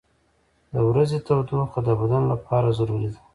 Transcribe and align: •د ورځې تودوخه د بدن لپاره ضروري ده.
•د 0.73 0.75
ورځې 0.89 1.17
تودوخه 1.27 1.79
د 1.87 1.89
بدن 2.01 2.23
لپاره 2.33 2.67
ضروري 2.77 3.07
ده. 3.13 3.19